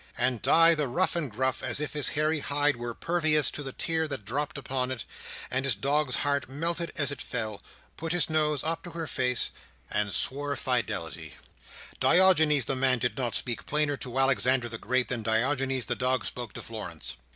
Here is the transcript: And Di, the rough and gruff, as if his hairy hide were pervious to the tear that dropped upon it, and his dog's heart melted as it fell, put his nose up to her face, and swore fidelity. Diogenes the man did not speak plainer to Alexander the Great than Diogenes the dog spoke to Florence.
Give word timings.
And 0.17 0.41
Di, 0.41 0.73
the 0.73 0.87
rough 0.87 1.15
and 1.15 1.29
gruff, 1.29 1.61
as 1.61 1.79
if 1.79 1.93
his 1.93 2.09
hairy 2.09 2.39
hide 2.39 2.75
were 2.75 2.95
pervious 2.95 3.51
to 3.51 3.61
the 3.61 3.71
tear 3.71 4.07
that 4.07 4.25
dropped 4.25 4.57
upon 4.57 4.89
it, 4.89 5.05
and 5.51 5.63
his 5.63 5.75
dog's 5.75 6.15
heart 6.15 6.49
melted 6.49 6.91
as 6.95 7.11
it 7.11 7.21
fell, 7.21 7.61
put 7.97 8.11
his 8.11 8.27
nose 8.27 8.63
up 8.63 8.81
to 8.85 8.89
her 8.89 9.05
face, 9.05 9.51
and 9.91 10.11
swore 10.11 10.55
fidelity. 10.55 11.35
Diogenes 11.99 12.65
the 12.65 12.75
man 12.75 12.97
did 12.97 13.15
not 13.15 13.35
speak 13.35 13.67
plainer 13.67 13.95
to 13.97 14.17
Alexander 14.17 14.67
the 14.67 14.79
Great 14.79 15.07
than 15.07 15.21
Diogenes 15.21 15.85
the 15.85 15.93
dog 15.95 16.25
spoke 16.25 16.53
to 16.53 16.63
Florence. 16.63 17.15